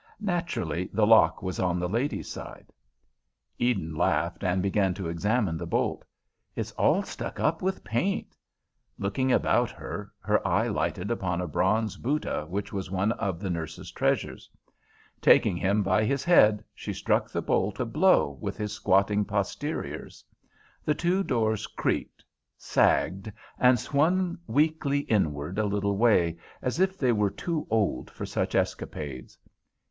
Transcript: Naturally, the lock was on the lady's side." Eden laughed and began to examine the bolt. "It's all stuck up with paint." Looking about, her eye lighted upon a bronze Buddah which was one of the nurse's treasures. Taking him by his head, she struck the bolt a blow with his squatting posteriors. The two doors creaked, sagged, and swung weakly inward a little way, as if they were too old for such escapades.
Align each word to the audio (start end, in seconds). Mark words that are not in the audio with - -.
Naturally, 0.19 0.89
the 0.91 1.05
lock 1.05 1.43
was 1.43 1.59
on 1.59 1.77
the 1.79 1.87
lady's 1.87 2.27
side." 2.27 2.73
Eden 3.59 3.93
laughed 3.93 4.43
and 4.43 4.59
began 4.59 4.95
to 4.95 5.07
examine 5.07 5.57
the 5.57 5.67
bolt. 5.67 6.03
"It's 6.55 6.71
all 6.71 7.03
stuck 7.03 7.39
up 7.39 7.61
with 7.61 7.83
paint." 7.83 8.35
Looking 8.97 9.31
about, 9.31 9.69
her 9.69 10.11
eye 10.43 10.67
lighted 10.69 11.11
upon 11.11 11.39
a 11.39 11.45
bronze 11.47 11.97
Buddah 11.97 12.47
which 12.49 12.73
was 12.73 12.89
one 12.89 13.11
of 13.11 13.39
the 13.39 13.51
nurse's 13.51 13.91
treasures. 13.91 14.49
Taking 15.21 15.55
him 15.55 15.83
by 15.83 16.03
his 16.03 16.23
head, 16.23 16.63
she 16.73 16.93
struck 16.93 17.29
the 17.29 17.43
bolt 17.43 17.79
a 17.79 17.85
blow 17.85 18.39
with 18.41 18.57
his 18.57 18.73
squatting 18.73 19.23
posteriors. 19.23 20.25
The 20.83 20.95
two 20.95 21.21
doors 21.23 21.67
creaked, 21.67 22.25
sagged, 22.57 23.31
and 23.59 23.79
swung 23.79 24.39
weakly 24.47 25.01
inward 25.01 25.59
a 25.59 25.65
little 25.65 25.95
way, 25.95 26.39
as 26.59 26.79
if 26.79 26.97
they 26.97 27.11
were 27.11 27.29
too 27.29 27.67
old 27.69 28.09
for 28.09 28.25
such 28.25 28.55
escapades. 28.55 29.37